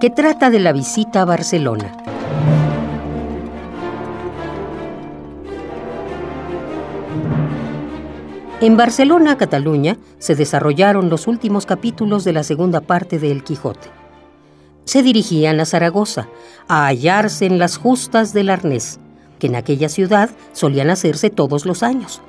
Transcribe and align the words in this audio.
que 0.00 0.08
trata 0.08 0.48
de 0.48 0.60
la 0.60 0.72
visita 0.72 1.20
a 1.20 1.24
Barcelona. 1.26 1.92
En 8.62 8.78
Barcelona, 8.78 9.36
Cataluña, 9.36 9.98
se 10.18 10.34
desarrollaron 10.34 11.10
los 11.10 11.26
últimos 11.26 11.66
capítulos 11.66 12.24
de 12.24 12.32
la 12.32 12.44
segunda 12.44 12.80
parte 12.80 13.18
de 13.18 13.30
El 13.30 13.44
Quijote. 13.44 13.88
Se 14.86 15.02
dirigían 15.02 15.60
a 15.60 15.66
Zaragoza, 15.66 16.28
a 16.66 16.86
hallarse 16.86 17.44
en 17.44 17.58
las 17.58 17.76
justas 17.76 18.32
del 18.32 18.48
Arnés, 18.48 19.00
que 19.38 19.48
en 19.48 19.54
aquella 19.54 19.90
ciudad 19.90 20.30
solían 20.54 20.88
hacerse 20.88 21.28
todos 21.28 21.66
los 21.66 21.82
años. 21.82 22.22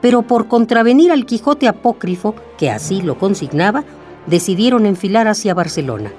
Pero 0.00 0.22
por 0.22 0.48
contravenir 0.48 1.12
al 1.12 1.26
Quijote 1.26 1.68
apócrifo, 1.68 2.34
que 2.56 2.70
así 2.70 3.02
lo 3.02 3.18
consignaba, 3.18 3.84
decidieron 4.26 4.86
enfilar 4.86 5.28
hacia 5.28 5.52
Barcelona. 5.52 6.12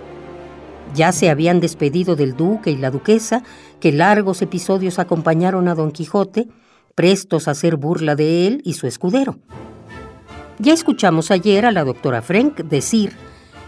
Ya 0.94 1.12
se 1.12 1.30
habían 1.30 1.60
despedido 1.60 2.16
del 2.16 2.36
duque 2.36 2.72
y 2.72 2.78
la 2.78 2.92
duquesa, 2.92 3.44
que 3.80 3.92
largos 3.92 4.42
episodios 4.42 5.00
acompañaron 5.00 5.68
a 5.68 5.76
Don 5.76 5.92
Quijote, 5.92 6.48
prestos 6.96 7.48
a 7.48 7.52
hacer 7.52 7.78
burla 7.78 8.16
de 8.16 8.48
él 8.48 8.62
y 8.66 8.74
su 8.74 8.88
escudero. 8.88 9.40
Ya 10.60 10.74
escuchamos 10.74 11.32
ayer 11.32 11.66
a 11.66 11.72
la 11.72 11.84
doctora 11.84 12.22
Frank 12.22 12.62
decir 12.62 13.14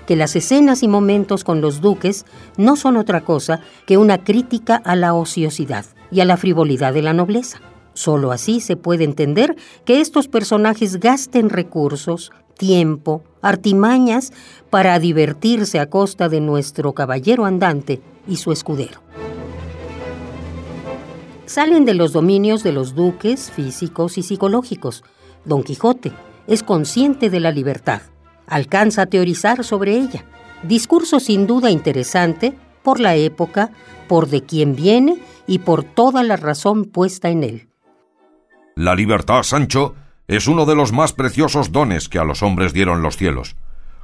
que 0.05 0.15
las 0.15 0.35
escenas 0.35 0.83
y 0.83 0.87
momentos 0.87 1.43
con 1.43 1.61
los 1.61 1.81
duques 1.81 2.25
no 2.57 2.75
son 2.75 2.97
otra 2.97 3.21
cosa 3.21 3.61
que 3.87 3.97
una 3.97 4.23
crítica 4.23 4.75
a 4.75 4.95
la 4.95 5.13
ociosidad 5.13 5.85
y 6.11 6.19
a 6.19 6.25
la 6.25 6.37
frivolidad 6.37 6.93
de 6.93 7.01
la 7.01 7.13
nobleza. 7.13 7.61
Solo 7.93 8.31
así 8.31 8.59
se 8.59 8.75
puede 8.75 9.03
entender 9.03 9.55
que 9.85 10.01
estos 10.01 10.27
personajes 10.27 10.99
gasten 10.99 11.49
recursos, 11.49 12.31
tiempo, 12.57 13.23
artimañas 13.43 14.33
para 14.71 14.97
divertirse 14.97 15.79
a 15.79 15.89
costa 15.89 16.29
de 16.29 16.41
nuestro 16.41 16.93
caballero 16.93 17.45
andante 17.45 18.01
y 18.27 18.37
su 18.37 18.51
escudero. 18.51 19.01
Salen 21.45 21.85
de 21.85 21.93
los 21.93 22.13
dominios 22.13 22.63
de 22.63 22.71
los 22.71 22.95
duques 22.95 23.51
físicos 23.51 24.17
y 24.17 24.23
psicológicos. 24.23 25.03
Don 25.45 25.61
Quijote 25.61 26.11
es 26.47 26.63
consciente 26.63 27.29
de 27.29 27.39
la 27.39 27.51
libertad. 27.51 28.01
Alcanza 28.47 29.03
a 29.03 29.05
teorizar 29.05 29.63
sobre 29.63 29.95
ella. 29.95 30.25
Discurso 30.63 31.19
sin 31.19 31.45
duda 31.45 31.69
interesante 31.69 32.55
por 32.81 32.99
la 32.99 33.15
época, 33.15 33.71
por 34.07 34.29
de 34.29 34.41
quién 34.41 34.75
viene 34.75 35.19
y 35.45 35.59
por 35.59 35.83
toda 35.83 36.23
la 36.23 36.37
razón 36.37 36.85
puesta 36.85 37.29
en 37.29 37.43
él. 37.43 37.67
La 38.75 38.95
libertad, 38.95 39.43
Sancho, 39.43 39.95
es 40.27 40.47
uno 40.47 40.65
de 40.65 40.75
los 40.75 40.91
más 40.91 41.13
preciosos 41.13 41.71
dones 41.71 42.09
que 42.09 42.19
a 42.19 42.23
los 42.23 42.43
hombres 42.43 42.73
dieron 42.73 43.01
los 43.01 43.17
cielos. 43.17 43.55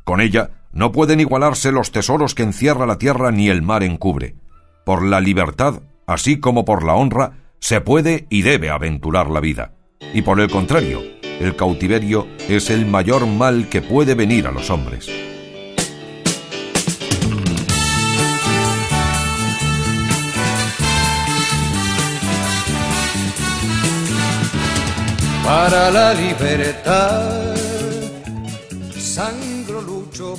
Con 0.03 0.21
ella 0.21 0.51
no 0.71 0.91
pueden 0.91 1.19
igualarse 1.19 1.71
los 1.71 1.91
tesoros 1.91 2.35
que 2.35 2.43
encierra 2.43 2.85
la 2.85 2.97
tierra 2.97 3.31
ni 3.31 3.49
el 3.49 3.61
mar 3.61 3.83
encubre. 3.83 4.35
Por 4.85 5.03
la 5.03 5.19
libertad, 5.21 5.81
así 6.08 6.39
como 6.39 6.65
por 6.65 6.83
la 6.83 6.95
honra, 6.95 7.33
se 7.59 7.81
puede 7.81 8.25
y 8.29 8.41
debe 8.41 8.69
aventurar 8.69 9.29
la 9.29 9.39
vida. 9.39 9.73
Y 10.13 10.21
por 10.21 10.39
el 10.39 10.49
contrario, 10.49 11.02
el 11.39 11.55
cautiverio 11.55 12.27
es 12.47 12.69
el 12.69 12.85
mayor 12.85 13.27
mal 13.27 13.69
que 13.69 13.81
puede 13.81 14.15
venir 14.15 14.47
a 14.47 14.52
los 14.52 14.69
hombres. 14.69 15.28
Para 25.49 25.89
la 25.89 26.14
libertad. 26.14 27.55
Sangro 28.95 29.82
lucho 29.82 30.37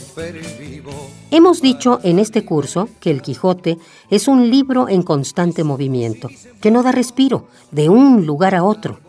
vivo. 0.57 0.93
Hemos 1.33 1.61
dicho 1.61 1.99
en 2.05 2.21
este 2.21 2.45
curso 2.45 2.89
que 3.01 3.11
El 3.11 3.21
Quijote 3.21 3.79
es 4.09 4.29
un 4.29 4.49
libro 4.49 4.89
en 4.89 5.03
constante 5.03 5.65
movimiento, 5.65 6.29
que 6.61 6.71
no 6.71 6.85
da 6.85 6.93
respiro 6.93 7.49
de 7.73 7.89
un 7.89 8.25
lugar 8.25 8.55
a 8.55 8.63
otro. 8.63 9.01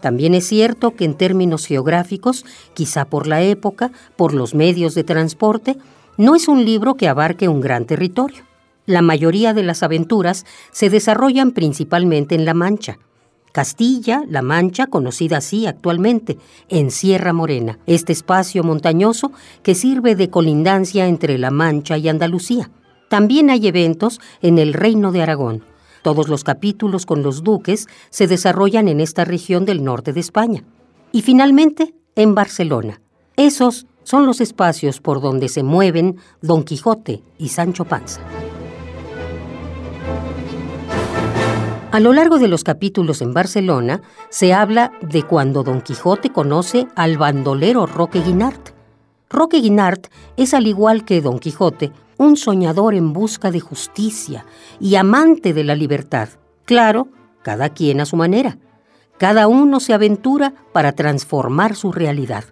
También 0.00 0.32
es 0.32 0.46
cierto 0.46 0.94
que 0.94 1.04
en 1.04 1.14
términos 1.14 1.66
geográficos, 1.66 2.44
quizá 2.74 3.04
por 3.04 3.26
la 3.26 3.42
época, 3.42 3.90
por 4.14 4.32
los 4.32 4.54
medios 4.54 4.94
de 4.94 5.02
transporte, 5.02 5.76
no 6.18 6.36
es 6.36 6.46
un 6.46 6.64
libro 6.64 6.94
que 6.94 7.08
abarque 7.08 7.48
un 7.48 7.60
gran 7.60 7.84
territorio. 7.84 8.44
La 8.86 9.02
mayoría 9.02 9.54
de 9.54 9.64
las 9.64 9.82
aventuras 9.82 10.46
se 10.70 10.88
desarrollan 10.88 11.50
principalmente 11.50 12.36
en 12.36 12.44
La 12.44 12.54
Mancha, 12.54 13.00
Castilla, 13.56 14.22
La 14.28 14.42
Mancha, 14.42 14.86
conocida 14.86 15.38
así 15.38 15.66
actualmente, 15.66 16.36
en 16.68 16.90
Sierra 16.90 17.32
Morena, 17.32 17.78
este 17.86 18.12
espacio 18.12 18.62
montañoso 18.62 19.32
que 19.62 19.74
sirve 19.74 20.14
de 20.14 20.28
colindancia 20.28 21.06
entre 21.08 21.38
La 21.38 21.50
Mancha 21.50 21.96
y 21.96 22.06
Andalucía. 22.10 22.70
También 23.08 23.48
hay 23.48 23.66
eventos 23.66 24.20
en 24.42 24.58
el 24.58 24.74
Reino 24.74 25.10
de 25.10 25.22
Aragón. 25.22 25.64
Todos 26.02 26.28
los 26.28 26.44
capítulos 26.44 27.06
con 27.06 27.22
los 27.22 27.44
duques 27.44 27.86
se 28.10 28.26
desarrollan 28.26 28.88
en 28.88 29.00
esta 29.00 29.24
región 29.24 29.64
del 29.64 29.82
norte 29.82 30.12
de 30.12 30.20
España. 30.20 30.62
Y 31.10 31.22
finalmente, 31.22 31.94
en 32.14 32.34
Barcelona. 32.34 33.00
Esos 33.36 33.86
son 34.02 34.26
los 34.26 34.42
espacios 34.42 35.00
por 35.00 35.22
donde 35.22 35.48
se 35.48 35.62
mueven 35.62 36.18
Don 36.42 36.62
Quijote 36.62 37.22
y 37.38 37.48
Sancho 37.48 37.86
Panza. 37.86 38.20
A 41.96 42.00
lo 42.00 42.12
largo 42.12 42.38
de 42.38 42.46
los 42.46 42.62
capítulos 42.62 43.22
en 43.22 43.32
Barcelona 43.32 44.02
se 44.28 44.52
habla 44.52 44.92
de 45.00 45.22
cuando 45.22 45.62
Don 45.62 45.80
Quijote 45.80 46.28
conoce 46.28 46.88
al 46.94 47.16
bandolero 47.16 47.86
Roque 47.86 48.20
Guinart. 48.20 48.74
Roque 49.30 49.62
Guinart 49.62 50.08
es 50.36 50.52
al 50.52 50.66
igual 50.66 51.06
que 51.06 51.22
Don 51.22 51.38
Quijote 51.38 51.92
un 52.18 52.36
soñador 52.36 52.94
en 52.94 53.14
busca 53.14 53.50
de 53.50 53.60
justicia 53.60 54.44
y 54.78 54.96
amante 54.96 55.54
de 55.54 55.64
la 55.64 55.74
libertad. 55.74 56.28
Claro, 56.66 57.08
cada 57.40 57.70
quien 57.70 58.02
a 58.02 58.04
su 58.04 58.16
manera. 58.16 58.58
Cada 59.16 59.48
uno 59.48 59.80
se 59.80 59.94
aventura 59.94 60.52
para 60.74 60.92
transformar 60.92 61.76
su 61.76 61.92
realidad. 61.92 62.44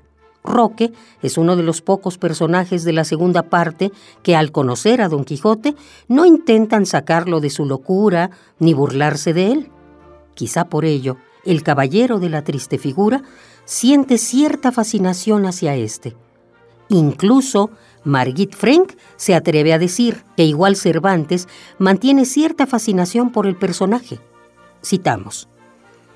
Roque 0.44 0.92
es 1.22 1.38
uno 1.38 1.56
de 1.56 1.62
los 1.62 1.80
pocos 1.80 2.18
personajes 2.18 2.84
de 2.84 2.92
la 2.92 3.04
segunda 3.04 3.44
parte 3.44 3.90
que 4.22 4.36
al 4.36 4.52
conocer 4.52 5.00
a 5.00 5.08
Don 5.08 5.24
Quijote 5.24 5.74
no 6.06 6.26
intentan 6.26 6.84
sacarlo 6.84 7.40
de 7.40 7.48
su 7.48 7.64
locura 7.64 8.30
ni 8.58 8.74
burlarse 8.74 9.32
de 9.32 9.52
él. 9.52 9.70
Quizá 10.34 10.66
por 10.66 10.84
ello, 10.84 11.16
el 11.46 11.62
caballero 11.62 12.20
de 12.20 12.28
la 12.28 12.44
triste 12.44 12.76
figura 12.78 13.22
siente 13.64 14.18
cierta 14.18 14.70
fascinación 14.70 15.46
hacia 15.46 15.76
éste. 15.76 16.14
Incluso 16.90 17.70
Margit 18.04 18.54
Frank 18.54 18.92
se 19.16 19.34
atreve 19.34 19.72
a 19.72 19.78
decir 19.78 20.24
que 20.36 20.44
igual 20.44 20.76
Cervantes 20.76 21.48
mantiene 21.78 22.26
cierta 22.26 22.66
fascinación 22.66 23.32
por 23.32 23.46
el 23.46 23.56
personaje. 23.56 24.20
Citamos. 24.84 25.48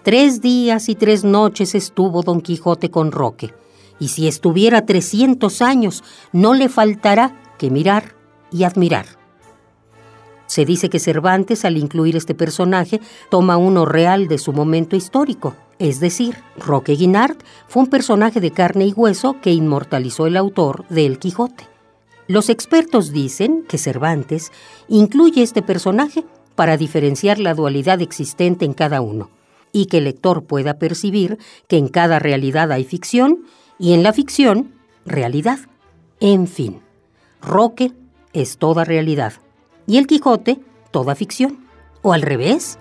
Tres 0.02 0.42
días 0.42 0.90
y 0.90 0.94
tres 0.94 1.24
noches 1.24 1.74
estuvo 1.74 2.22
Don 2.22 2.42
Quijote 2.42 2.90
con 2.90 3.10
Roque 3.10 3.54
y 3.98 4.08
si 4.08 4.28
estuviera 4.28 4.86
300 4.86 5.62
años, 5.62 6.04
no 6.32 6.54
le 6.54 6.68
faltará 6.68 7.40
que 7.58 7.70
mirar 7.70 8.14
y 8.50 8.64
admirar. 8.64 9.06
Se 10.46 10.64
dice 10.64 10.88
que 10.88 10.98
Cervantes, 10.98 11.66
al 11.66 11.76
incluir 11.76 12.16
este 12.16 12.34
personaje, 12.34 13.00
toma 13.30 13.58
uno 13.58 13.84
real 13.84 14.28
de 14.28 14.38
su 14.38 14.54
momento 14.54 14.96
histórico, 14.96 15.54
es 15.78 16.00
decir, 16.00 16.36
Roque 16.56 16.92
Guinart 16.92 17.42
fue 17.68 17.82
un 17.82 17.90
personaje 17.90 18.40
de 18.40 18.50
carne 18.50 18.86
y 18.86 18.92
hueso 18.92 19.36
que 19.42 19.52
inmortalizó 19.52 20.26
el 20.26 20.36
autor 20.36 20.86
de 20.88 21.04
El 21.04 21.18
Quijote. 21.18 21.68
Los 22.28 22.48
expertos 22.48 23.12
dicen 23.12 23.64
que 23.68 23.78
Cervantes 23.78 24.50
incluye 24.88 25.42
este 25.42 25.62
personaje 25.62 26.24
para 26.54 26.76
diferenciar 26.76 27.38
la 27.38 27.54
dualidad 27.54 28.00
existente 28.00 28.64
en 28.64 28.74
cada 28.74 29.00
uno, 29.00 29.30
y 29.70 29.86
que 29.86 29.98
el 29.98 30.04
lector 30.04 30.44
pueda 30.44 30.78
percibir 30.78 31.38
que 31.68 31.76
en 31.76 31.88
cada 31.88 32.18
realidad 32.18 32.72
hay 32.72 32.84
ficción 32.84 33.44
y 33.78 33.92
en 33.92 34.02
la 34.02 34.12
ficción, 34.12 34.72
realidad. 35.06 35.58
En 36.20 36.46
fin, 36.46 36.80
Roque 37.40 37.92
es 38.32 38.58
toda 38.58 38.84
realidad 38.84 39.34
y 39.86 39.98
el 39.98 40.06
Quijote 40.06 40.60
toda 40.90 41.14
ficción. 41.14 41.66
¿O 42.02 42.12
al 42.12 42.22
revés? 42.22 42.78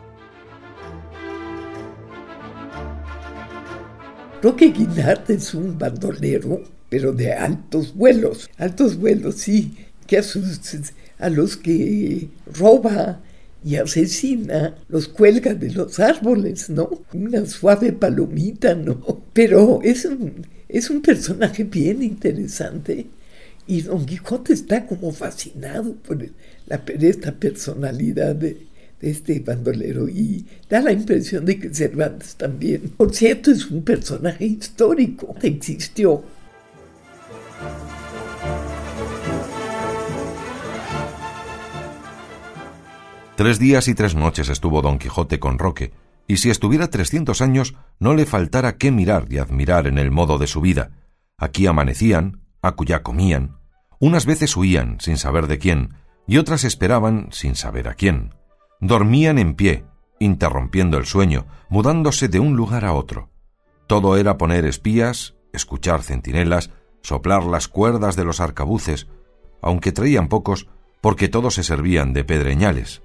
Roque 4.42 4.68
Guinart 4.68 5.30
es 5.32 5.54
un 5.56 5.78
bandolero, 5.78 6.62
pero 6.90 7.12
de 7.12 7.34
altos 7.34 7.96
vuelos. 7.96 8.50
Altos 8.58 8.98
vuelos, 8.98 9.36
sí, 9.36 9.76
que 10.06 10.20
a 10.20 10.24
sus, 10.24 10.60
a 11.18 11.30
los 11.30 11.58
que 11.58 12.30
roba 12.54 13.20
y 13.64 13.76
asesina, 13.76 14.76
los 14.88 15.08
cuelga 15.08 15.56
de 15.56 15.72
los 15.72 16.00
árboles, 16.00 16.70
¿no? 16.70 16.90
Una 17.14 17.46
suave 17.48 17.92
palomita, 17.92 18.76
¿no? 18.76 19.24
Pero 19.34 19.80
es 19.82 20.06
un, 20.06 20.46
es 20.77 20.89
un 20.89 21.01
personaje 21.01 21.63
bien 21.63 22.03
interesante. 22.03 23.07
Y 23.65 23.81
Don 23.81 24.06
Quijote 24.06 24.53
está 24.53 24.85
como 24.85 25.12
fascinado 25.12 25.94
por 25.95 26.24
la, 26.68 26.83
esta 27.00 27.33
personalidad 27.33 28.35
de, 28.35 28.65
de 29.01 29.09
este 29.09 29.39
bandolero. 29.39 30.07
Y 30.07 30.45
da 30.69 30.81
la 30.81 30.91
impresión 30.91 31.45
de 31.45 31.59
que 31.59 31.74
Cervantes 31.74 32.35
también, 32.35 32.94
por 32.95 33.13
cierto, 33.13 33.51
es 33.51 33.69
un 33.69 33.83
personaje 33.83 34.45
histórico, 34.45 35.35
existió. 35.41 36.24
Tres 43.35 43.59
días 43.59 43.88
y 43.88 43.94
tres 43.94 44.15
noches 44.15 44.50
estuvo 44.50 44.81
Don 44.81 44.97
Quijote 44.97 45.39
con 45.39 45.59
Roque, 45.59 45.91
y 46.27 46.38
si 46.38 46.50
estuviera 46.50 46.89
trescientos 46.89 47.41
años 47.41 47.75
no 48.00 48.13
le 48.13 48.25
faltara 48.25 48.77
qué 48.77 48.91
mirar 48.91 49.27
y 49.29 49.38
admirar 49.38 49.88
en 49.88 49.97
el 49.97 50.12
modo 50.12 50.38
de 50.38 50.47
su 50.47 50.62
vida. 50.62 50.91
Aquí 51.38 51.68
amanecían, 51.68 52.41
acullá 52.62 53.01
comían, 53.01 53.57
unas 54.00 54.25
veces 54.25 54.56
huían 54.56 55.00
sin 55.00 55.18
saber 55.18 55.47
de 55.47 55.57
quién, 55.57 55.95
y 56.27 56.38
otras 56.38 56.63
esperaban 56.63 57.29
sin 57.31 57.56
saber 57.56 57.88
a 57.88 57.95
quién. 57.95 58.35
Dormían 58.79 59.39
en 59.39 59.56
pie, 59.56 59.85
interrumpiendo 60.19 60.97
el 60.97 61.06
sueño, 61.06 61.47
mudándose 61.69 62.27
de 62.27 62.39
un 62.39 62.56
lugar 62.56 62.85
a 62.85 62.94
otro. 62.94 63.29
Todo 63.88 64.18
era 64.18 64.38
poner 64.38 64.65
espías, 64.65 65.35
escuchar 65.53 66.03
centinelas, 66.03 66.71
soplar 67.01 67.44
las 67.44 67.68
cuerdas 67.68 68.15
de 68.15 68.25
los 68.25 68.39
arcabuces, 68.41 69.07
aunque 69.62 69.91
traían 69.91 70.27
pocos, 70.27 70.68
porque 71.01 71.29
todos 71.29 71.56
se 71.56 71.63
servían 71.63 72.13
de 72.13 72.24
pedreñales. 72.24 73.01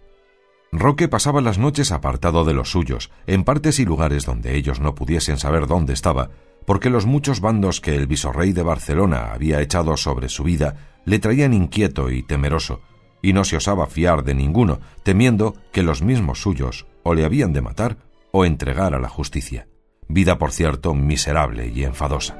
Roque 0.74 1.06
pasaba 1.06 1.42
las 1.42 1.58
noches 1.58 1.92
apartado 1.92 2.46
de 2.46 2.54
los 2.54 2.70
suyos, 2.70 3.10
en 3.26 3.44
partes 3.44 3.78
y 3.78 3.84
lugares 3.84 4.24
donde 4.24 4.56
ellos 4.56 4.80
no 4.80 4.94
pudiesen 4.94 5.36
saber 5.36 5.66
dónde 5.66 5.92
estaba, 5.92 6.30
porque 6.64 6.88
los 6.88 7.04
muchos 7.04 7.42
bandos 7.42 7.82
que 7.82 7.94
el 7.94 8.06
visorrey 8.06 8.54
de 8.54 8.62
Barcelona 8.62 9.32
había 9.34 9.60
echado 9.60 9.98
sobre 9.98 10.30
su 10.30 10.44
vida 10.44 10.76
le 11.04 11.18
traían 11.18 11.52
inquieto 11.52 12.10
y 12.10 12.22
temeroso, 12.22 12.80
y 13.20 13.34
no 13.34 13.44
se 13.44 13.58
osaba 13.58 13.86
fiar 13.86 14.24
de 14.24 14.34
ninguno, 14.34 14.80
temiendo 15.02 15.54
que 15.72 15.82
los 15.82 16.00
mismos 16.00 16.40
suyos 16.40 16.86
o 17.02 17.12
le 17.12 17.26
habían 17.26 17.52
de 17.52 17.60
matar 17.60 17.98
o 18.30 18.46
entregar 18.46 18.94
a 18.94 18.98
la 18.98 19.10
justicia. 19.10 19.68
Vida, 20.08 20.38
por 20.38 20.52
cierto, 20.52 20.94
miserable 20.94 21.68
y 21.68 21.84
enfadosa. 21.84 22.34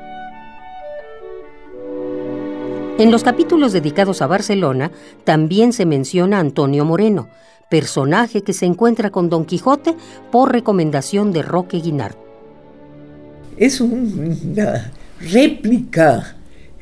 En 2.99 3.11
los 3.11 3.25
capítulos 3.25 3.73
dedicados 3.73 4.23
a 4.23 4.27
Barcelona 4.27 4.91
también 5.25 5.75
se 5.75 5.85
menciona 5.85 6.39
Antonio 6.39 6.85
Moreno, 6.87 7.29
personaje 7.73 8.43
que 8.43 8.53
se 8.53 8.67
encuentra 8.67 9.09
con 9.09 9.31
Don 9.31 9.47
Quijote 9.47 9.95
por 10.31 10.53
recomendación 10.53 11.33
de 11.33 11.41
Roque 11.41 11.79
Guinart. 11.79 12.19
Es 13.57 13.81
una 13.81 14.93
réplica 15.19 16.37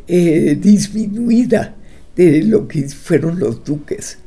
eh, 0.09 0.59
disminuida 0.61 1.77
de 2.17 2.43
lo 2.43 2.67
que 2.67 2.89
fueron 2.89 3.39
los 3.39 3.63
duques. 3.63 4.19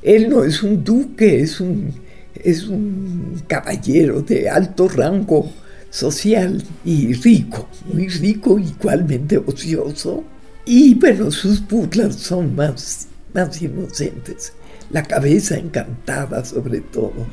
Él 0.00 0.30
no 0.30 0.44
es 0.44 0.62
un 0.62 0.84
duque, 0.84 1.40
es 1.40 1.60
un, 1.60 1.92
es 2.36 2.68
un 2.68 3.42
caballero 3.48 4.22
de 4.22 4.48
alto 4.48 4.88
rango 4.88 5.50
social 5.90 6.62
y 6.84 7.14
rico, 7.14 7.68
muy 7.92 8.06
rico, 8.06 8.60
igualmente 8.60 9.38
ocioso. 9.38 10.22
Y 10.64 10.94
bueno, 10.94 11.32
sus 11.32 11.66
burlas 11.66 12.14
son 12.14 12.54
más, 12.54 13.08
más 13.34 13.60
inocentes 13.60 14.52
la 14.92 15.02
cabeza 15.02 15.56
encantada 15.56 16.44
sobre 16.44 16.80
todo. 16.80 17.26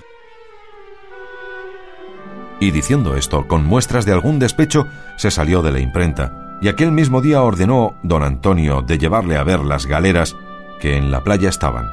Y 2.60 2.72
diciendo 2.72 3.16
esto, 3.16 3.48
con 3.48 3.66
muestras 3.66 4.06
de 4.06 4.12
algún 4.12 4.40
despecho, 4.40 4.88
se 5.18 5.32
salió 5.32 5.62
de 5.62 5.72
la 5.72 5.80
imprenta, 5.80 6.58
y 6.62 6.68
aquel 6.68 6.92
mismo 6.92 7.22
día 7.22 7.42
ordenó 7.42 7.96
don 8.04 8.24
Antonio 8.24 8.82
de 8.82 8.98
llevarle 8.98 9.38
a 9.38 9.44
ver 9.44 9.62
las 9.62 9.86
galeras 9.86 10.36
que 10.82 10.98
en 10.98 11.12
la 11.12 11.24
playa 11.24 11.48
estaban, 11.48 11.88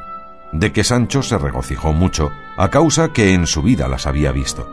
de 0.52 0.72
que 0.72 0.82
Sancho 0.82 1.22
se 1.22 1.38
regocijó 1.38 1.92
mucho, 1.92 2.30
a 2.56 2.68
causa 2.68 3.12
que 3.12 3.32
en 3.32 3.46
su 3.46 3.62
vida 3.62 3.86
las 3.86 4.06
había 4.06 4.32
visto. 4.32 4.68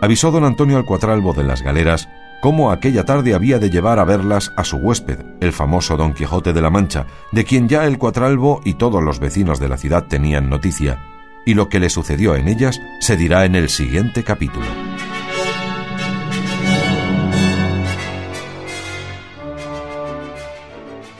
Avisó 0.00 0.30
don 0.30 0.44
Antonio 0.44 0.76
al 0.76 0.84
cuatralbo 0.84 1.32
de 1.32 1.44
las 1.44 1.62
galeras 1.62 2.08
cómo 2.42 2.72
aquella 2.72 3.04
tarde 3.04 3.34
había 3.34 3.60
de 3.60 3.70
llevar 3.70 4.00
a 4.00 4.04
verlas 4.04 4.52
a 4.56 4.64
su 4.64 4.76
huésped, 4.76 5.20
el 5.38 5.52
famoso 5.52 5.96
Don 5.96 6.12
Quijote 6.12 6.52
de 6.52 6.60
la 6.60 6.70
Mancha, 6.70 7.06
de 7.30 7.44
quien 7.44 7.68
ya 7.68 7.86
el 7.86 7.98
cuatralbo 7.98 8.60
y 8.64 8.74
todos 8.74 9.00
los 9.00 9.20
vecinos 9.20 9.60
de 9.60 9.68
la 9.68 9.76
ciudad 9.76 10.08
tenían 10.08 10.50
noticia, 10.50 11.00
y 11.46 11.54
lo 11.54 11.68
que 11.68 11.78
le 11.78 11.88
sucedió 11.88 12.34
en 12.34 12.48
ellas 12.48 12.80
se 12.98 13.16
dirá 13.16 13.44
en 13.44 13.54
el 13.54 13.68
siguiente 13.68 14.24
capítulo. 14.24 14.66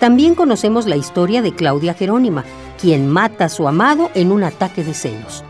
También 0.00 0.34
conocemos 0.34 0.86
la 0.86 0.96
historia 0.96 1.40
de 1.40 1.54
Claudia 1.54 1.94
Jerónima, 1.94 2.44
quien 2.80 3.08
mata 3.08 3.44
a 3.44 3.48
su 3.48 3.68
amado 3.68 4.10
en 4.16 4.32
un 4.32 4.42
ataque 4.42 4.82
de 4.82 4.92
celos. 4.92 5.44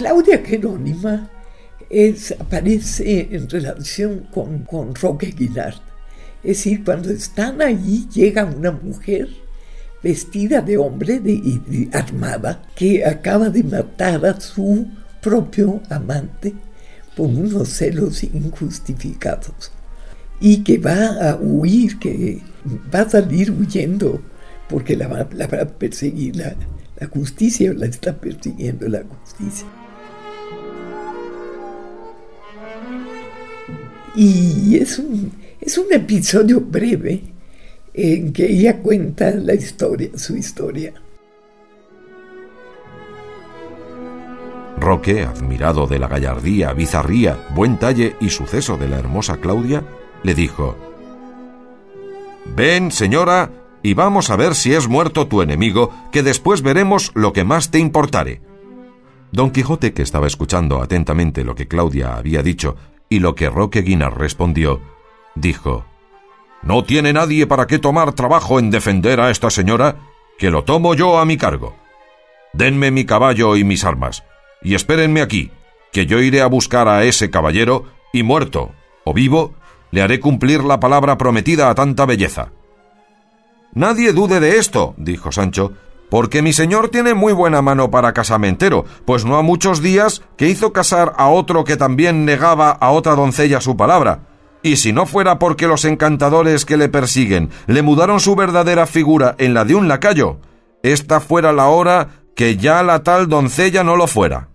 Claudia 0.00 0.40
Jerónima 0.42 1.28
aparece 2.38 3.28
en 3.32 3.50
relación 3.50 4.26
con, 4.32 4.94
Roque 4.94 5.26
Guinard. 5.26 5.74
Es 6.42 6.56
decir, 6.56 6.82
cuando 6.84 7.10
están 7.10 7.60
allí 7.60 8.08
llega 8.08 8.46
una 8.46 8.70
mujer 8.70 9.28
vestida 10.02 10.62
de 10.62 10.78
hombre 10.78 11.20
de, 11.20 11.90
armada 11.92 12.62
que 12.74 13.04
acaba 13.04 13.50
de 13.50 13.62
matar 13.62 14.24
a 14.24 14.40
su 14.40 14.86
propio 15.20 15.82
amante 15.90 16.54
por 17.14 17.26
unos 17.26 17.68
celos 17.68 18.24
injustificados 18.24 19.70
y 20.40 20.64
que 20.64 20.78
va 20.78 21.30
a 21.30 21.36
huir, 21.36 21.98
que 21.98 22.40
va 22.94 23.00
a 23.00 23.10
salir 23.10 23.50
huyendo 23.50 24.22
porque 24.66 24.96
la 24.96 25.08
va, 25.08 25.20
a 25.20 25.66
perseguir 25.66 26.36
la, 26.36 26.56
la 26.98 27.06
justicia, 27.06 27.74
la 27.74 27.84
está 27.84 28.18
persiguiendo 28.18 28.88
la 28.88 29.02
justicia. 29.02 29.66
Y 34.14 34.76
es 34.76 34.98
un, 34.98 35.32
es 35.60 35.78
un 35.78 35.92
episodio 35.92 36.60
breve 36.60 37.22
en 37.94 38.32
que 38.32 38.46
ella 38.46 38.78
cuenta 38.78 39.30
la 39.30 39.54
historia, 39.54 40.10
su 40.16 40.36
historia. 40.36 40.94
Roque, 44.78 45.24
admirado 45.24 45.86
de 45.86 45.98
la 45.98 46.08
gallardía, 46.08 46.72
bizarría, 46.72 47.38
buen 47.54 47.78
talle 47.78 48.16
y 48.20 48.30
suceso 48.30 48.78
de 48.78 48.88
la 48.88 48.98
hermosa 48.98 49.36
Claudia, 49.36 49.84
le 50.22 50.34
dijo 50.34 50.76
Ven, 52.56 52.90
señora, 52.90 53.50
y 53.82 53.94
vamos 53.94 54.30
a 54.30 54.36
ver 54.36 54.54
si 54.54 54.72
es 54.72 54.88
muerto 54.88 55.26
tu 55.26 55.42
enemigo, 55.42 55.92
que 56.10 56.22
después 56.22 56.62
veremos 56.62 57.12
lo 57.14 57.32
que 57.32 57.44
más 57.44 57.70
te 57.70 57.78
importare. 57.78 58.40
Don 59.32 59.50
Quijote, 59.50 59.92
que 59.92 60.02
estaba 60.02 60.26
escuchando 60.26 60.82
atentamente 60.82 61.44
lo 61.44 61.54
que 61.54 61.68
Claudia 61.68 62.16
había 62.16 62.42
dicho 62.42 62.76
y 63.10 63.18
lo 63.18 63.34
que 63.34 63.50
Roque 63.50 63.82
Guinar 63.82 64.16
respondió, 64.16 64.80
dijo, 65.34 65.84
No 66.62 66.84
tiene 66.84 67.12
nadie 67.12 67.46
para 67.46 67.66
qué 67.66 67.80
tomar 67.80 68.12
trabajo 68.12 68.60
en 68.60 68.70
defender 68.70 69.20
a 69.20 69.30
esta 69.30 69.50
señora, 69.50 69.96
que 70.38 70.50
lo 70.50 70.64
tomo 70.64 70.94
yo 70.94 71.18
a 71.18 71.24
mi 71.24 71.36
cargo. 71.36 71.76
Denme 72.52 72.92
mi 72.92 73.04
caballo 73.04 73.56
y 73.56 73.64
mis 73.64 73.84
armas, 73.84 74.22
y 74.62 74.74
espérenme 74.76 75.22
aquí, 75.22 75.50
que 75.92 76.06
yo 76.06 76.20
iré 76.20 76.40
a 76.40 76.46
buscar 76.46 76.86
a 76.88 77.04
ese 77.04 77.30
caballero, 77.30 77.86
y 78.12 78.22
muerto 78.22 78.70
o 79.04 79.12
vivo, 79.12 79.54
le 79.90 80.02
haré 80.02 80.20
cumplir 80.20 80.62
la 80.62 80.78
palabra 80.78 81.18
prometida 81.18 81.68
a 81.68 81.74
tanta 81.74 82.06
belleza. 82.06 82.52
Nadie 83.72 84.12
dude 84.12 84.38
de 84.38 84.58
esto, 84.58 84.94
dijo 84.96 85.32
Sancho, 85.32 85.72
porque 86.10 86.42
mi 86.42 86.52
señor 86.52 86.88
tiene 86.88 87.14
muy 87.14 87.32
buena 87.32 87.62
mano 87.62 87.90
para 87.90 88.12
casamentero, 88.12 88.84
pues 89.06 89.24
no 89.24 89.38
ha 89.38 89.42
muchos 89.42 89.80
días 89.80 90.22
que 90.36 90.48
hizo 90.48 90.72
casar 90.72 91.14
a 91.16 91.28
otro 91.28 91.64
que 91.64 91.76
también 91.76 92.24
negaba 92.24 92.70
a 92.70 92.90
otra 92.90 93.14
doncella 93.14 93.60
su 93.60 93.76
palabra. 93.76 94.26
Y 94.62 94.76
si 94.76 94.92
no 94.92 95.06
fuera 95.06 95.38
porque 95.38 95.66
los 95.66 95.84
encantadores 95.84 96.66
que 96.66 96.76
le 96.76 96.88
persiguen 96.88 97.48
le 97.66 97.80
mudaron 97.82 98.20
su 98.20 98.36
verdadera 98.36 98.86
figura 98.86 99.34
en 99.38 99.54
la 99.54 99.64
de 99.64 99.74
un 99.74 99.88
lacayo, 99.88 100.38
esta 100.82 101.20
fuera 101.20 101.52
la 101.52 101.68
hora 101.68 102.08
que 102.34 102.56
ya 102.56 102.82
la 102.82 103.02
tal 103.02 103.28
doncella 103.28 103.84
no 103.84 103.96
lo 103.96 104.06
fuera. 104.06 104.48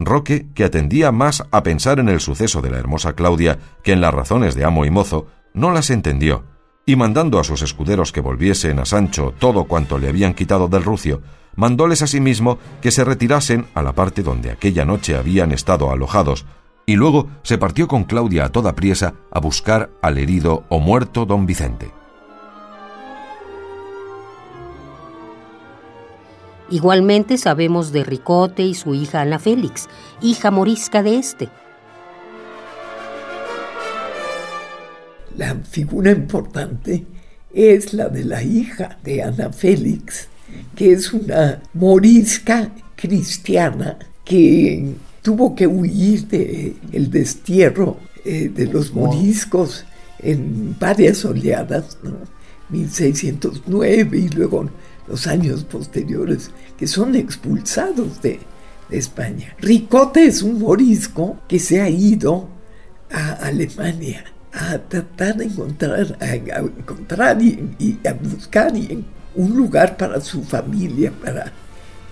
Roque, 0.00 0.46
que 0.54 0.64
atendía 0.64 1.12
más 1.12 1.44
a 1.50 1.62
pensar 1.62 2.00
en 2.00 2.08
el 2.08 2.20
suceso 2.20 2.62
de 2.62 2.70
la 2.70 2.78
hermosa 2.78 3.12
Claudia 3.12 3.58
que 3.84 3.92
en 3.92 4.00
las 4.00 4.14
razones 4.14 4.54
de 4.54 4.64
amo 4.64 4.86
y 4.86 4.90
mozo, 4.90 5.26
no 5.52 5.70
las 5.72 5.90
entendió, 5.90 6.44
y 6.90 6.96
mandando 6.96 7.38
a 7.38 7.44
sus 7.44 7.62
escuderos 7.62 8.10
que 8.10 8.20
volviesen 8.20 8.80
a 8.80 8.84
Sancho 8.84 9.32
todo 9.38 9.62
cuanto 9.66 9.96
le 9.96 10.08
habían 10.08 10.34
quitado 10.34 10.66
del 10.66 10.82
rucio, 10.82 11.22
mandóles 11.54 12.02
asimismo 12.02 12.58
que 12.82 12.90
se 12.90 13.04
retirasen 13.04 13.66
a 13.74 13.82
la 13.82 13.92
parte 13.92 14.24
donde 14.24 14.50
aquella 14.50 14.84
noche 14.84 15.14
habían 15.14 15.52
estado 15.52 15.92
alojados, 15.92 16.46
y 16.86 16.96
luego 16.96 17.28
se 17.44 17.58
partió 17.58 17.86
con 17.86 18.02
Claudia 18.02 18.46
a 18.46 18.48
toda 18.48 18.74
priesa 18.74 19.14
a 19.30 19.38
buscar 19.38 19.90
al 20.02 20.18
herido 20.18 20.64
o 20.68 20.80
muerto 20.80 21.26
don 21.26 21.46
Vicente. 21.46 21.92
Igualmente 26.70 27.38
sabemos 27.38 27.92
de 27.92 28.02
Ricote 28.02 28.64
y 28.64 28.74
su 28.74 28.96
hija 28.96 29.20
Ana 29.20 29.38
Félix, 29.38 29.88
hija 30.20 30.50
morisca 30.50 31.04
de 31.04 31.18
este, 31.18 31.50
La 35.40 35.54
figura 35.54 36.10
importante 36.10 37.06
es 37.54 37.94
la 37.94 38.10
de 38.10 38.24
la 38.24 38.42
hija 38.42 38.98
de 39.02 39.22
Ana 39.22 39.50
Félix, 39.50 40.28
que 40.76 40.92
es 40.92 41.14
una 41.14 41.62
morisca 41.72 42.70
cristiana 42.94 43.98
que 44.22 44.96
tuvo 45.22 45.54
que 45.54 45.66
huir 45.66 46.28
del 46.28 46.76
el 46.92 47.10
destierro 47.10 47.96
eh, 48.22 48.50
de 48.54 48.66
los 48.66 48.92
moriscos 48.92 49.86
en 50.18 50.76
varias 50.78 51.24
oleadas, 51.24 51.96
¿no? 52.02 52.18
1609 52.68 54.18
y 54.18 54.28
luego 54.28 54.68
los 55.08 55.26
años 55.26 55.64
posteriores, 55.64 56.50
que 56.76 56.86
son 56.86 57.16
expulsados 57.16 58.20
de, 58.20 58.40
España. 58.90 59.54
Ricote 59.60 60.24
es 60.24 60.42
un 60.42 60.58
morisco 60.58 61.38
que 61.46 61.60
se 61.60 61.80
ha 61.80 61.88
ido 61.88 62.48
a 63.08 63.34
Alemania 63.34 64.24
a 64.52 64.78
tratar 64.78 65.36
de 65.36 65.44
encontrar, 65.44 66.16
a, 66.20 66.34
encontrar 66.34 67.40
y, 67.40 67.98
a 68.06 68.12
buscar 68.12 68.72
un 69.34 69.56
lugar 69.56 69.96
para 69.96 70.20
su 70.20 70.42
familia, 70.42 71.12
para 71.12 71.52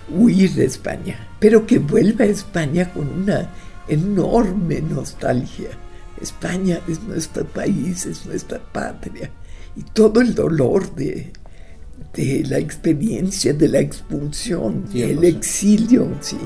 huir 0.08 0.52
de 0.52 0.64
España, 0.64 1.16
pero 1.40 1.66
que 1.66 1.78
vuelva 1.78 2.24
a 2.24 2.28
España 2.28 2.92
con 2.92 3.08
una 3.08 3.48
enorme 3.88 4.80
nostalgia. 4.80 5.70
España 6.20 6.80
es 6.88 7.02
nuestro 7.02 7.44
país, 7.44 8.06
es 8.06 8.26
nuestra 8.26 8.58
patria, 8.58 9.30
y 9.76 9.82
todo 9.82 10.20
el 10.20 10.34
dolor 10.34 10.94
de, 10.94 11.32
de 12.14 12.44
la 12.48 12.58
experiencia 12.58 13.52
de 13.52 13.68
la 13.68 13.80
expulsión, 13.80 14.90
del 14.92 15.24
exilio, 15.24 16.08
sí. 16.20 16.38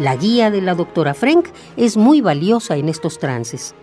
La 0.00 0.16
guía 0.16 0.50
de 0.50 0.62
la 0.62 0.74
doctora 0.74 1.12
Frank 1.12 1.48
es 1.76 1.98
muy 1.98 2.22
valiosa 2.22 2.78
en 2.78 2.88
estos 2.88 3.18
trances. 3.18 3.74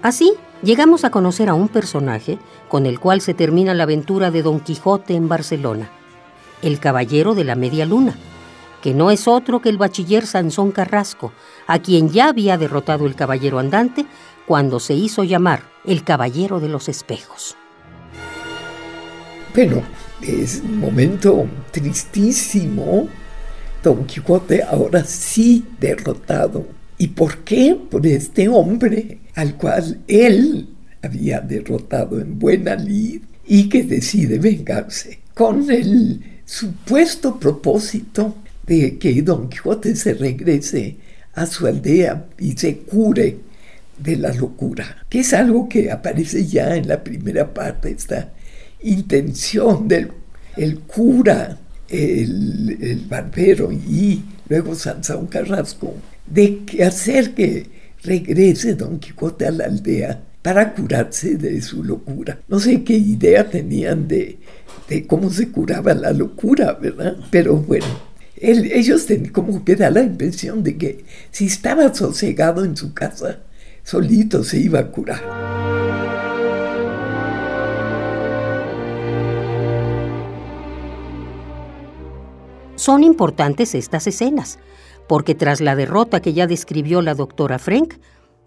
Así, 0.00 0.32
llegamos 0.62 1.04
a 1.04 1.10
conocer 1.10 1.48
a 1.48 1.54
un 1.54 1.66
personaje 1.66 2.38
con 2.68 2.86
el 2.86 3.00
cual 3.00 3.20
se 3.20 3.34
termina 3.34 3.74
la 3.74 3.82
aventura 3.82 4.30
de 4.30 4.42
Don 4.42 4.60
Quijote 4.60 5.16
en 5.16 5.28
Barcelona, 5.28 5.90
el 6.62 6.78
Caballero 6.78 7.34
de 7.34 7.42
la 7.42 7.56
Media 7.56 7.84
Luna, 7.84 8.14
que 8.80 8.94
no 8.94 9.10
es 9.10 9.26
otro 9.26 9.60
que 9.60 9.68
el 9.68 9.76
bachiller 9.76 10.24
Sansón 10.24 10.70
Carrasco, 10.70 11.32
a 11.66 11.80
quien 11.80 12.10
ya 12.10 12.28
había 12.28 12.56
derrotado 12.56 13.04
el 13.04 13.16
Caballero 13.16 13.58
Andante 13.58 14.06
cuando 14.46 14.78
se 14.78 14.94
hizo 14.94 15.24
llamar 15.24 15.64
el 15.84 16.04
Caballero 16.04 16.60
de 16.60 16.68
los 16.68 16.88
Espejos. 16.88 17.56
Bueno, 19.52 19.82
es 20.22 20.62
un 20.64 20.78
momento 20.78 21.44
tristísimo. 21.72 23.08
Don 23.82 24.06
Quijote 24.06 24.62
ahora 24.62 25.04
sí 25.04 25.64
derrotado. 25.80 26.66
¿Y 26.98 27.08
por 27.08 27.38
qué? 27.38 27.76
Por 27.90 28.06
este 28.06 28.48
hombre 28.48 29.18
al 29.34 29.56
cual 29.56 30.00
él 30.08 30.68
había 31.02 31.40
derrotado 31.40 32.20
en 32.20 32.38
buena 32.38 32.74
lid 32.74 33.22
y 33.46 33.68
que 33.68 33.84
decide 33.84 34.38
vengarse 34.38 35.20
con 35.34 35.70
el 35.70 36.40
supuesto 36.44 37.38
propósito 37.38 38.36
de 38.66 38.98
que 38.98 39.22
Don 39.22 39.48
Quijote 39.48 39.94
se 39.94 40.14
regrese 40.14 40.96
a 41.34 41.46
su 41.46 41.66
aldea 41.66 42.26
y 42.38 42.52
se 42.52 42.78
cure 42.78 43.38
de 43.98 44.16
la 44.16 44.32
locura, 44.32 45.04
que 45.08 45.20
es 45.20 45.32
algo 45.32 45.68
que 45.68 45.90
aparece 45.90 46.46
ya 46.46 46.76
en 46.76 46.88
la 46.88 47.02
primera 47.02 47.52
parte, 47.52 47.90
esta 47.90 48.32
intención 48.82 49.88
del 49.88 50.10
el 50.56 50.80
cura, 50.80 51.58
el, 51.88 53.06
barbero 53.08 53.70
y 53.72 54.22
luego 54.48 54.74
Sansón 54.74 55.26
Carrasco, 55.26 55.94
de 56.26 56.62
hacer 56.84 57.34
que 57.34 57.66
regrese 58.02 58.74
Don 58.74 58.98
Quijote 58.98 59.46
a 59.46 59.50
la 59.50 59.64
aldea 59.64 60.20
para 60.42 60.74
curarse 60.74 61.36
de 61.36 61.60
su 61.60 61.82
locura. 61.82 62.38
No 62.48 62.60
sé 62.60 62.84
qué 62.84 62.94
idea 62.94 63.48
tenían 63.48 64.06
de, 64.06 64.38
de 64.88 65.06
cómo 65.06 65.30
se 65.30 65.48
curaba 65.48 65.94
la 65.94 66.12
locura, 66.12 66.72
¿verdad? 66.74 67.16
Pero 67.30 67.56
bueno, 67.56 67.86
ellos 68.36 69.06
tenían 69.06 69.32
como 69.32 69.64
que 69.64 69.76
da 69.76 69.90
la 69.90 70.02
impresión 70.02 70.62
de 70.62 70.76
que 70.76 71.04
si 71.30 71.46
estaba 71.46 71.92
sosegado 71.94 72.64
en 72.64 72.76
su 72.76 72.92
casa, 72.94 73.40
solito 73.82 74.44
se 74.44 74.60
iba 74.60 74.80
a 74.80 74.86
curar. 74.88 75.55
Son 82.86 83.02
importantes 83.02 83.74
estas 83.74 84.06
escenas, 84.06 84.60
porque 85.08 85.34
tras 85.34 85.60
la 85.60 85.74
derrota 85.74 86.22
que 86.22 86.34
ya 86.34 86.46
describió 86.46 87.02
la 87.02 87.16
doctora 87.16 87.58
Frank, 87.58 87.94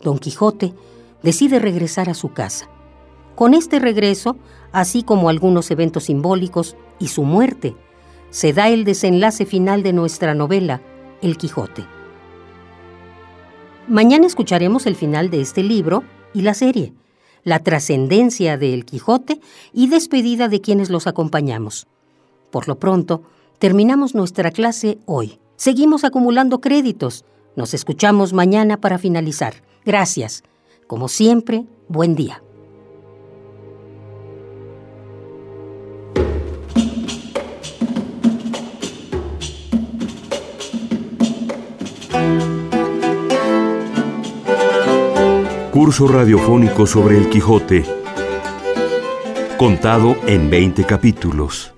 Don 0.02 0.18
Quijote 0.18 0.74
decide 1.22 1.60
regresar 1.60 2.10
a 2.10 2.14
su 2.14 2.32
casa. 2.32 2.70
Con 3.36 3.54
este 3.54 3.80
regreso, 3.80 4.38
así 4.72 5.04
como 5.04 5.28
algunos 5.28 5.70
eventos 5.72 6.06
simbólicos 6.06 6.78
y 7.00 7.10
su 7.10 7.24
muerte, 7.24 7.76
se 8.30 8.54
da 8.54 8.70
el 8.70 8.86
desenlace 8.86 9.46
final 9.46 9.84
de 9.84 9.92
nuestra 9.92 10.34
novela, 10.34 10.80
El 11.22 11.36
Quijote. 11.36 11.84
Mañana 13.90 14.26
escucharemos 14.26 14.86
el 14.86 14.96
final 14.96 15.30
de 15.32 15.42
este 15.42 15.64
libro 15.64 16.06
y 16.34 16.44
la 16.44 16.54
serie, 16.54 16.94
la 17.44 17.60
trascendencia 17.60 18.58
de 18.58 18.74
El 18.74 18.86
Quijote 18.86 19.42
y 19.74 19.90
despedida 19.90 20.48
de 20.48 20.62
quienes 20.62 20.90
los 20.90 21.08
acompañamos. 21.08 21.88
Por 22.52 22.70
lo 22.70 22.80
pronto, 22.80 23.24
Terminamos 23.60 24.16
nuestra 24.16 24.52
clase 24.52 25.00
hoy. 25.06 25.38
Seguimos 25.58 26.06
acumulando 26.06 26.62
créditos. 26.62 27.26
Nos 27.58 27.74
escuchamos 27.74 28.32
mañana 28.32 28.80
para 28.80 28.98
finalizar. 28.98 29.56
Gracias. 29.86 30.44
Como 30.88 31.10
siempre, 31.10 31.66
buen 31.90 32.16
día. 32.16 32.42
Curso 45.74 46.08
radiofónico 46.08 46.88
sobre 46.88 47.18
el 47.18 47.30
Quijote. 47.30 47.84
Contado 49.58 50.16
en 50.28 50.50
20 50.50 50.86
capítulos. 50.86 51.74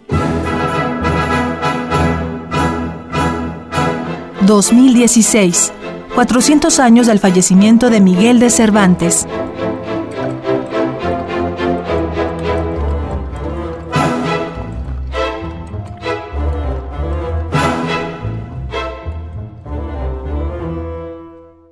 2016. 4.45 5.71
400 6.15 6.79
años 6.79 7.07
del 7.07 7.19
fallecimiento 7.19 7.89
de 7.89 8.01
Miguel 8.01 8.39
de 8.39 8.49
Cervantes. 8.49 9.27